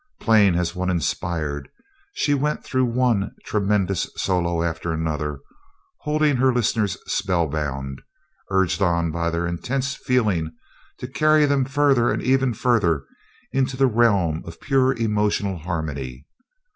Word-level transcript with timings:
Playing 0.19 0.55
as 0.55 0.75
one 0.75 0.89
inspired, 0.89 1.69
she 2.13 2.33
went 2.33 2.63
through 2.63 2.85
one 2.85 3.35
tremendous 3.45 4.09
solo 4.17 4.63
after 4.63 4.91
another 4.91 5.41
holding 5.99 6.37
her 6.37 6.51
listeners 6.51 6.97
spellbound, 7.05 8.01
urged 8.49 8.81
on 8.81 9.11
by 9.11 9.29
their 9.29 9.45
intense 9.45 9.93
feeling 9.93 10.53
to 10.97 11.07
carry 11.07 11.45
them 11.45 11.65
further 11.65 12.09
and 12.11 12.23
ever 12.23 12.51
further 12.55 13.05
into 13.51 13.77
the 13.77 13.85
realm 13.85 14.41
of 14.47 14.59
pure 14.59 14.91
emotional 14.97 15.59
harmony. 15.59 16.25